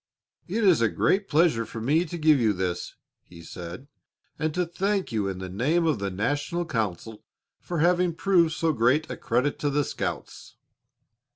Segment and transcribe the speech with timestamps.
[0.47, 3.87] "It is a great pleasure for me to give you this," he said,
[4.39, 7.23] "and to thank you in the name of the national council
[7.59, 10.55] for having proved so great a credit to the scouts."